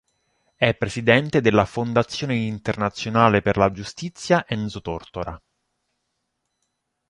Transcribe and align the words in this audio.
È 0.55 0.73
presidente 0.73 1.41
della 1.41 1.63
Fondazione 1.65 2.35
Internazionale 2.35 3.43
per 3.43 3.57
la 3.57 3.69
Giustizia 3.69 4.45
Enzo 4.47 4.81
Tortora. 4.81 5.39